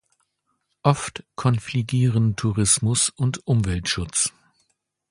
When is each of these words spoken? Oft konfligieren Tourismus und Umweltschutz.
Oft 0.81 1.25
konfligieren 1.35 2.35
Tourismus 2.35 3.09
und 3.09 3.45
Umweltschutz. 3.45 4.33